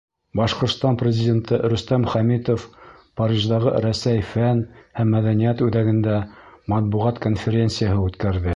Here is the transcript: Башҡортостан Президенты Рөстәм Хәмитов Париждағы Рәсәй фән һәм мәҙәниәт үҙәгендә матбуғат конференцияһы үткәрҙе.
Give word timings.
Башҡортостан 0.37 0.95
Президенты 1.01 1.59
Рөстәм 1.73 2.07
Хәмитов 2.13 2.65
Париждағы 3.21 3.73
Рәсәй 3.85 4.23
фән 4.31 4.63
һәм 5.01 5.15
мәҙәниәт 5.17 5.65
үҙәгендә 5.67 6.19
матбуғат 6.75 7.25
конференцияһы 7.29 8.05
үткәрҙе. 8.09 8.49